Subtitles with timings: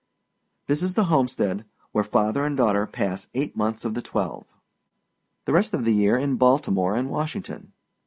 [0.65, 4.47] This is the homestead, where father and daughter pass eight months of the twelve;
[5.45, 7.71] the rest of the year in Baltimore and Washington.